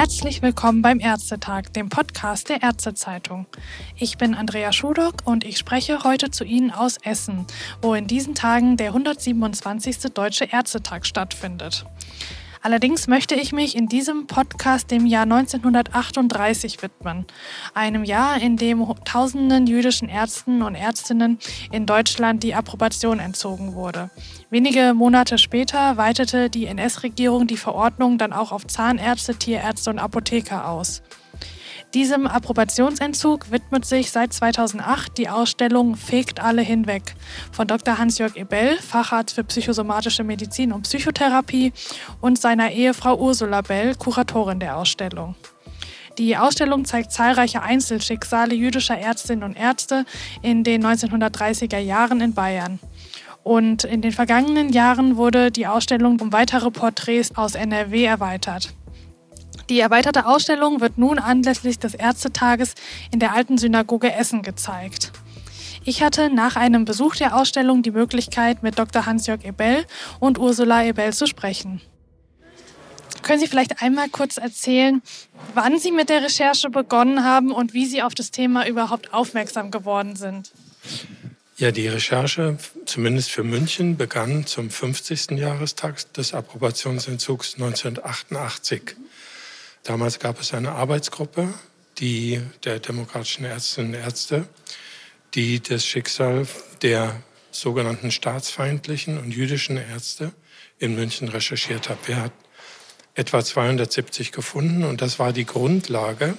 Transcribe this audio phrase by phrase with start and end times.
[0.00, 3.46] Herzlich willkommen beim Ärztetag, dem Podcast der Ärztezeitung.
[3.96, 7.48] Ich bin Andrea Schudock und ich spreche heute zu Ihnen aus Essen,
[7.82, 10.12] wo in diesen Tagen der 127.
[10.14, 11.84] Deutsche Ärztetag stattfindet.
[12.62, 17.26] Allerdings möchte ich mich in diesem Podcast dem Jahr 1938 widmen.
[17.74, 21.38] Einem Jahr, in dem tausenden jüdischen Ärzten und Ärztinnen
[21.70, 24.10] in Deutschland die Approbation entzogen wurde.
[24.50, 30.68] Wenige Monate später weitete die NS-Regierung die Verordnung dann auch auf Zahnärzte, Tierärzte und Apotheker
[30.68, 31.02] aus.
[31.94, 37.14] Diesem Approbationsentzug widmet sich seit 2008 die Ausstellung Fegt alle hinweg
[37.50, 37.96] von Dr.
[37.96, 41.72] Hans-Jörg Ebell, Facharzt für psychosomatische Medizin und Psychotherapie,
[42.20, 45.34] und seiner Ehefrau Ursula Bell, Kuratorin der Ausstellung.
[46.18, 50.04] Die Ausstellung zeigt zahlreiche Einzelschicksale jüdischer Ärztinnen und Ärzte
[50.42, 52.80] in den 1930er Jahren in Bayern.
[53.44, 58.74] Und in den vergangenen Jahren wurde die Ausstellung um weitere Porträts aus NRW erweitert.
[59.68, 62.74] Die erweiterte Ausstellung wird nun anlässlich des Ärztetages
[63.12, 65.12] in der Alten Synagoge Essen gezeigt.
[65.84, 69.04] Ich hatte nach einem Besuch der Ausstellung die Möglichkeit, mit Dr.
[69.04, 69.84] Hans-Jörg Ebell
[70.20, 71.82] und Ursula Ebell zu sprechen.
[73.22, 75.02] Können Sie vielleicht einmal kurz erzählen,
[75.52, 79.70] wann Sie mit der Recherche begonnen haben und wie Sie auf das Thema überhaupt aufmerksam
[79.70, 80.52] geworden sind?
[81.58, 85.32] Ja, die Recherche, zumindest für München, begann zum 50.
[85.32, 88.94] Jahrestag des Approbationsentzugs 1988.
[89.88, 91.48] Damals gab es eine Arbeitsgruppe,
[91.96, 94.46] die der demokratischen Ärztinnen und Ärzte,
[95.32, 96.46] die das Schicksal
[96.82, 97.22] der
[97.52, 100.32] sogenannten staatsfeindlichen und jüdischen Ärzte
[100.78, 102.06] in München recherchiert hat.
[102.06, 102.36] Wir hatten
[103.14, 106.36] etwa 270 gefunden und das war die Grundlage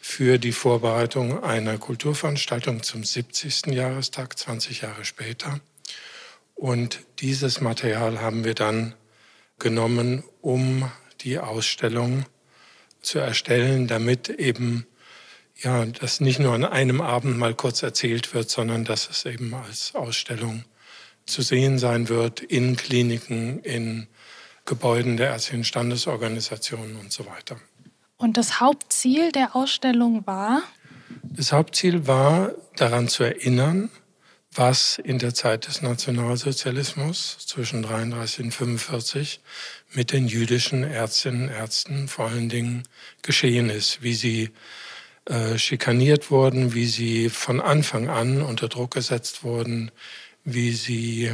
[0.00, 3.66] für die Vorbereitung einer Kulturveranstaltung zum 70.
[3.74, 5.60] Jahrestag, 20 Jahre später.
[6.54, 8.94] Und dieses Material haben wir dann
[9.58, 12.24] genommen, um die Ausstellung
[13.02, 14.86] zu erstellen, damit eben
[15.62, 19.52] ja, das nicht nur an einem Abend mal kurz erzählt wird, sondern dass es eben
[19.54, 20.64] als Ausstellung
[21.26, 24.06] zu sehen sein wird in Kliniken, in
[24.64, 27.56] Gebäuden der ärztlichen Standesorganisationen und so weiter.
[28.16, 30.62] Und das Hauptziel der Ausstellung war?
[31.22, 33.90] Das Hauptziel war, daran zu erinnern,
[34.54, 39.40] was in der Zeit des Nationalsozialismus zwischen 33 und 45
[39.92, 42.82] mit den jüdischen Ärztinnen und Ärzten vor allen Dingen
[43.22, 44.50] geschehen ist, wie sie
[45.26, 49.92] äh, schikaniert wurden, wie sie von Anfang an unter Druck gesetzt wurden,
[50.44, 51.32] wie sie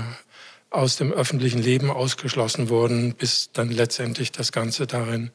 [0.68, 5.30] aus dem öffentlichen Leben ausgeschlossen wurden, bis dann letztendlich das Ganze darin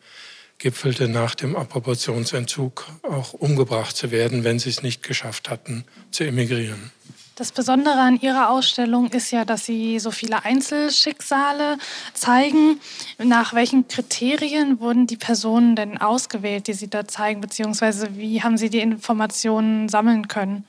[0.60, 6.24] gipfelte, nach dem Approbationsentzug auch umgebracht zu werden, wenn sie es nicht geschafft hatten, zu
[6.26, 6.92] emigrieren.
[7.36, 11.78] Das Besondere an Ihrer Ausstellung ist ja, dass Sie so viele Einzelschicksale
[12.14, 12.80] zeigen.
[13.18, 18.58] Nach welchen Kriterien wurden die Personen denn ausgewählt, die Sie da zeigen, beziehungsweise wie haben
[18.58, 20.66] Sie die Informationen sammeln können?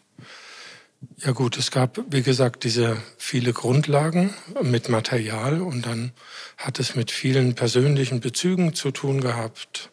[1.17, 6.13] Ja gut, es gab, wie gesagt, diese viele Grundlagen mit Material und dann
[6.57, 9.91] hat es mit vielen persönlichen Bezügen zu tun gehabt,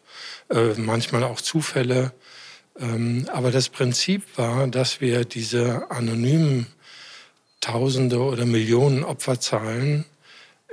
[0.50, 2.12] äh, manchmal auch Zufälle.
[2.80, 6.66] Ähm, aber das Prinzip war, dass wir diese anonymen
[7.60, 10.06] Tausende oder Millionen Opferzahlen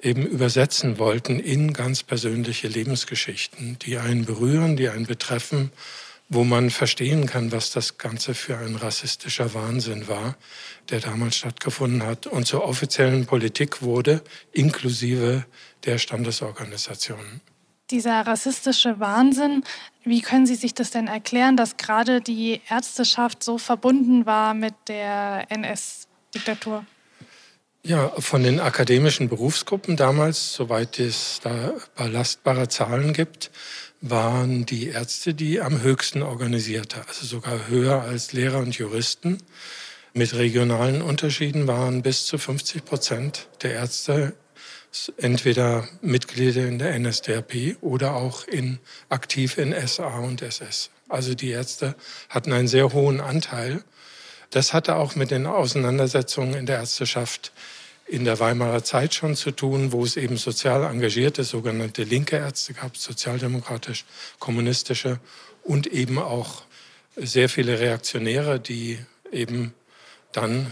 [0.02, 5.72] eben übersetzen wollten in ganz persönliche Lebensgeschichten, die einen berühren, die einen betreffen,
[6.30, 10.38] wo man verstehen kann, was das Ganze für ein rassistischer Wahnsinn war,
[10.90, 15.46] der damals stattgefunden hat und zur offiziellen Politik wurde, inklusive
[15.86, 17.42] der Standesorganisationen.
[17.90, 19.64] Dieser rassistische Wahnsinn,
[20.04, 24.74] wie können Sie sich das denn erklären, dass gerade die Ärzteschaft so verbunden war mit
[24.88, 26.86] der NS-Diktatur?
[27.84, 33.50] Ja, von den akademischen Berufsgruppen damals, soweit es da belastbare Zahlen gibt,
[34.02, 39.38] waren die Ärzte die am höchsten organisierte, also sogar höher als Lehrer und Juristen.
[40.14, 44.34] Mit regionalen Unterschieden waren bis zu 50 Prozent der Ärzte
[45.18, 48.80] entweder Mitglieder in der NSDAP oder auch in,
[49.10, 50.90] aktiv in SA und SS.
[51.10, 51.96] Also die Ärzte
[52.30, 53.84] hatten einen sehr hohen Anteil.
[54.50, 57.52] Das hatte auch mit den Auseinandersetzungen in der Ärzteschaft
[58.08, 62.74] in der Weimarer Zeit schon zu tun, wo es eben sozial engagierte, sogenannte linke Ärzte
[62.74, 64.06] gab, sozialdemokratisch,
[64.40, 65.20] kommunistische
[65.64, 66.64] und eben auch
[67.18, 69.00] sehr viele Reaktionäre, die
[69.32, 69.74] eben
[70.32, 70.72] dann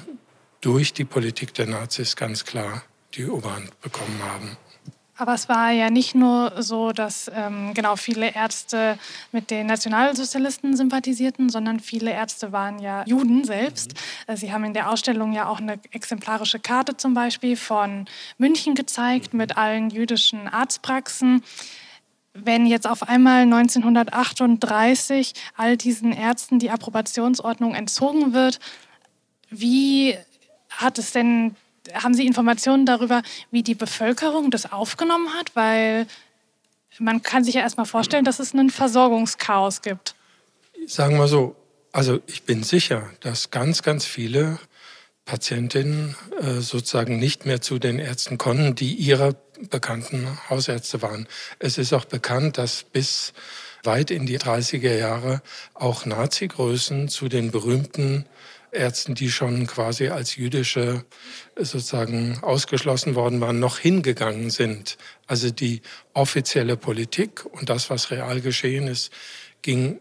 [0.62, 2.84] durch die Politik der Nazis ganz klar
[3.16, 4.58] die Oberhand bekommen haben.
[5.18, 9.00] Aber es war ja nicht nur so, dass ähm, genau viele Ärzte
[9.32, 13.94] mit den Nationalsozialisten sympathisierten, sondern viele Ärzte waren ja Juden selbst.
[14.28, 14.36] Mhm.
[14.36, 18.08] Sie haben in der Ausstellung ja auch eine exemplarische Karte zum Beispiel von
[18.38, 21.44] München gezeigt mit allen jüdischen Arztpraxen.
[22.34, 28.60] wenn jetzt auf einmal 1938 all diesen Ärzten die Approbationsordnung entzogen wird,
[29.50, 30.18] wie
[30.70, 31.56] hat es denn,
[31.94, 33.22] haben Sie Informationen darüber,
[33.52, 35.56] wie die Bevölkerung das aufgenommen hat?
[35.56, 36.08] Weil
[37.00, 40.16] man kann sich ja erstmal vorstellen, dass es einen Versorgungschaos gibt.
[40.88, 41.56] Sagen wir so,
[41.92, 44.60] also ich bin sicher, dass ganz, ganz viele
[45.26, 49.36] Patientinnen äh, sozusagen nicht mehr zu den Ärzten konnten, die ihre
[49.70, 51.28] bekannten Hausärzte waren.
[51.60, 53.34] Es ist auch bekannt, dass bis
[53.84, 55.42] weit in die 30er Jahre
[55.74, 58.26] auch Nazi-Größen zu den berühmten
[58.76, 61.06] Ärzten, die schon quasi als jüdische
[61.56, 64.98] sozusagen ausgeschlossen worden waren, noch hingegangen sind.
[65.28, 65.82] Also die
[66.14, 69.12] offizielle Politik und das, was real geschehen ist,
[69.62, 70.00] ging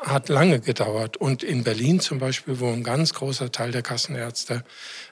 [0.00, 1.16] hat lange gedauert.
[1.16, 4.64] Und in Berlin zum Beispiel, wo ein ganz großer Teil der Kassenärzte,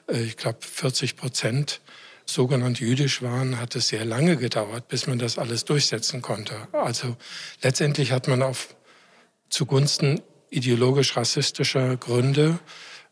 [0.07, 1.81] äh, ich glaube 40 Prozent,
[2.25, 6.67] sogenannt jüdisch waren, hat es sehr lange gedauert, bis man das alles durchsetzen konnte.
[6.71, 7.17] Also
[7.61, 8.75] letztendlich hat man auf
[9.49, 12.59] zugunsten ideologisch-rassistischer Gründe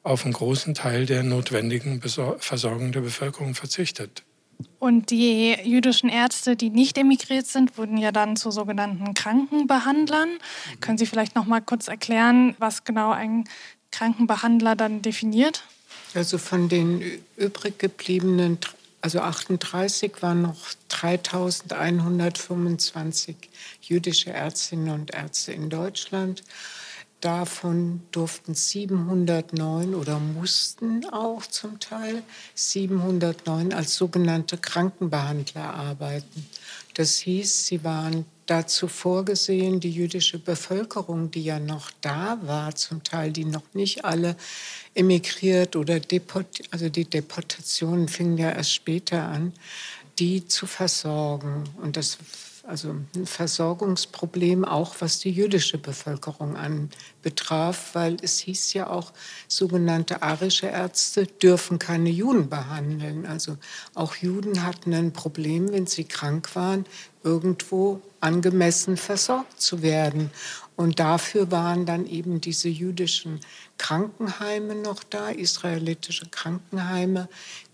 [0.03, 4.23] auf einen großen Teil der notwendigen Versorgung der Bevölkerung verzichtet.
[4.79, 10.29] Und die jüdischen Ärzte, die nicht emigriert sind, wurden ja dann zu sogenannten Krankenbehandlern.
[10.29, 10.79] Mhm.
[10.79, 13.45] Können Sie vielleicht noch mal kurz erklären, was genau ein
[13.91, 15.63] Krankenbehandler dann definiert?
[16.13, 17.01] Also von den
[17.37, 18.59] übrig gebliebenen,
[19.01, 20.57] also 38 waren noch
[20.89, 23.35] 3125
[23.81, 26.43] jüdische Ärztinnen und Ärzte in Deutschland.
[27.23, 32.21] Davon durften 709 oder mussten auch zum Teil
[32.53, 36.45] 709 als sogenannte Krankenbehandler arbeiten.
[36.95, 43.03] Das hieß, sie waren dazu vorgesehen, die jüdische Bevölkerung, die ja noch da war, zum
[43.03, 44.35] Teil, die noch nicht alle
[44.93, 49.53] emigriert oder deportiert, also die Deportationen fingen ja erst später an,
[50.19, 51.63] die zu versorgen.
[51.81, 52.17] Und das
[52.65, 59.11] also ein Versorgungsproblem auch, was die jüdische Bevölkerung anbetraf, weil es hieß ja auch,
[59.49, 63.25] sogenannte arische Ärzte dürfen keine Juden behandeln.
[63.25, 63.57] Also
[63.95, 66.85] auch Juden hatten ein Problem, wenn sie krank waren,
[67.21, 70.31] irgendwo angemessen versorgt zu werden.
[70.77, 73.41] Und dafür waren dann eben diese jüdischen
[73.77, 77.27] Krankenheime noch da, israelitische Krankenheime,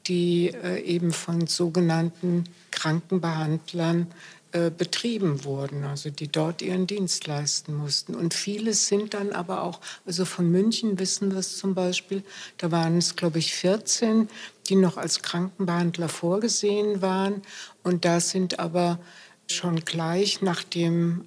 [0.07, 4.07] die äh, eben von sogenannten Krankenbehandlern
[4.51, 8.15] äh, betrieben wurden, also die dort ihren Dienst leisten mussten.
[8.15, 12.23] Und viele sind dann aber auch, also von München wissen wir es zum Beispiel,
[12.57, 14.27] da waren es, glaube ich, 14,
[14.67, 17.43] die noch als Krankenbehandler vorgesehen waren.
[17.83, 18.99] Und da sind aber
[19.45, 21.25] schon gleich nach dem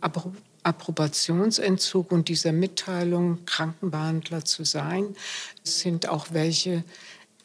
[0.65, 5.15] Approbationsentzug und dieser Mitteilung, Krankenbehandler zu sein,
[5.63, 6.83] sind auch welche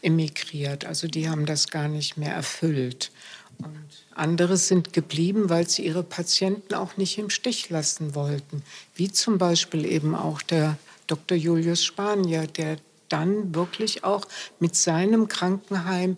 [0.02, 0.86] emigriert.
[0.86, 3.12] Also die haben das gar nicht mehr erfüllt.
[3.60, 8.64] Und andere sind geblieben, weil sie ihre Patienten auch nicht im Stich lassen wollten.
[8.96, 10.78] Wie zum Beispiel eben auch der
[11.08, 11.38] Dr.
[11.38, 12.78] Julius Spanier, der
[13.10, 14.26] dann wirklich auch
[14.60, 16.18] mit seinem Krankenheim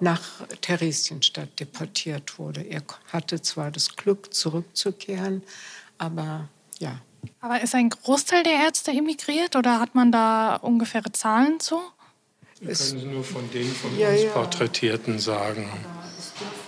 [0.00, 0.22] nach
[0.60, 2.62] Theresienstadt deportiert wurde.
[2.62, 2.82] Er
[3.12, 5.42] hatte zwar das Glück, zurückzukehren,
[5.98, 6.48] aber
[6.78, 7.00] ja.
[7.40, 11.80] Aber ist ein Großteil der Ärzte emigriert oder hat man da ungefähre Zahlen zu?
[12.60, 14.30] Wir können Sie nur von den von ja, uns ja.
[14.32, 15.68] Porträtierten sagen.
[15.72, 16.03] Aber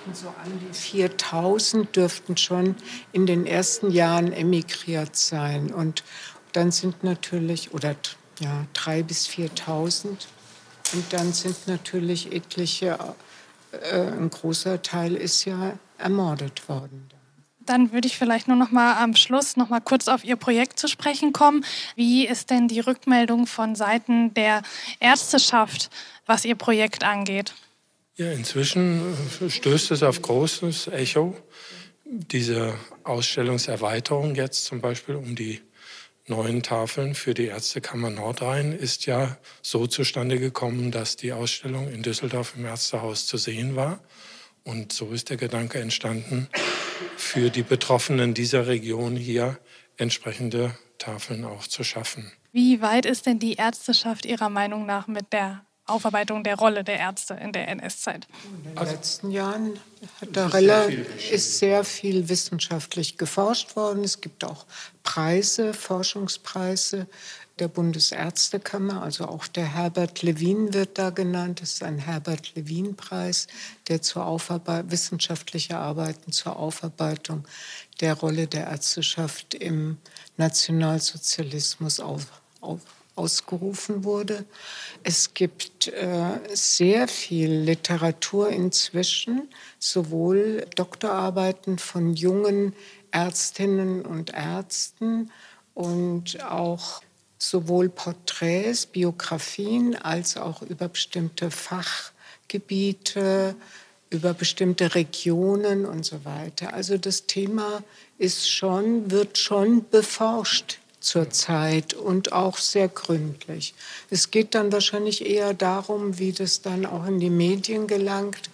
[0.06, 2.76] dürften so an die 4000 dürften schon
[3.12, 5.72] in den ersten Jahren emigriert sein.
[5.72, 6.04] Und
[6.52, 7.96] dann sind natürlich, oder
[8.38, 10.06] ja, 3.000 bis 4.000.
[10.92, 12.98] Und dann sind natürlich etliche,
[13.72, 17.08] äh, ein großer Teil ist ja ermordet worden.
[17.60, 20.78] Dann würde ich vielleicht nur noch mal am Schluss noch mal kurz auf Ihr Projekt
[20.78, 21.64] zu sprechen kommen.
[21.96, 24.62] Wie ist denn die Rückmeldung von Seiten der
[25.00, 25.90] Ärzteschaft,
[26.26, 27.54] was Ihr Projekt angeht?
[28.18, 31.36] Ja, inzwischen äh, stößt es auf großes Echo.
[32.04, 35.60] Diese Ausstellungserweiterung jetzt zum Beispiel um die
[36.26, 42.02] neuen Tafeln für die Ärztekammer Nordrhein ist ja so zustande gekommen, dass die Ausstellung in
[42.02, 44.00] Düsseldorf im Ärztehaus zu sehen war.
[44.64, 46.48] Und so ist der Gedanke entstanden,
[47.16, 49.58] für die Betroffenen dieser Region hier
[49.98, 52.32] entsprechende Tafeln auch zu schaffen.
[52.52, 56.98] Wie weit ist denn die Ärzteschaft Ihrer Meinung nach mit der Aufarbeitung der Rolle der
[56.98, 58.26] Ärzte in der NS-Zeit.
[58.44, 59.78] In den letzten Jahren
[60.20, 60.88] hat sehr
[61.30, 64.04] ist sehr viel wissenschaftlich geforscht worden.
[64.04, 64.66] Es gibt auch
[65.02, 67.06] Preise, Forschungspreise
[67.58, 71.62] der Bundesärztekammer, also auch der Herbert Levin wird da genannt.
[71.62, 73.46] Das ist ein Herbert Levin-Preis,
[73.88, 77.46] der zur Aufarbeit wissenschaftliche Arbeiten zur Aufarbeitung
[78.00, 79.96] der Rolle der Ärzteschaft im
[80.36, 82.26] Nationalsozialismus auf,
[82.60, 82.80] auf,
[83.16, 84.44] ausgerufen wurde.
[85.02, 92.74] Es gibt äh, sehr viel Literatur inzwischen, sowohl Doktorarbeiten von jungen
[93.10, 95.30] Ärztinnen und Ärzten
[95.74, 97.02] und auch
[97.38, 103.54] sowohl Porträts, Biografien als auch über bestimmte Fachgebiete,
[104.10, 106.74] über bestimmte Regionen und so weiter.
[106.74, 107.82] Also das Thema
[108.18, 113.74] ist schon, wird schon beforscht zurzeit und auch sehr gründlich.
[114.10, 118.50] Es geht dann wahrscheinlich eher darum, wie das dann auch in die Medien gelangt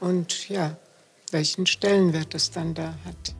[0.00, 0.76] und ja,
[1.32, 3.34] welchen Stellenwert es dann da hat.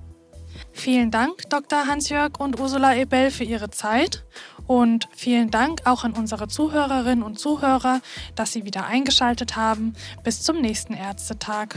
[0.73, 1.87] Vielen Dank, Dr.
[1.87, 4.25] Hans-Jörg und Ursula Ebel, für Ihre Zeit.
[4.66, 8.00] Und vielen Dank auch an unsere Zuhörerinnen und Zuhörer,
[8.35, 9.94] dass Sie wieder eingeschaltet haben.
[10.23, 11.76] Bis zum nächsten Ärztetag.